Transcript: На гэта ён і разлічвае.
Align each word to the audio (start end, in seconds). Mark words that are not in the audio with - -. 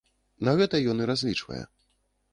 На 0.47 0.55
гэта 0.61 0.81
ён 0.93 0.97
і 1.05 1.09
разлічвае. 1.11 1.63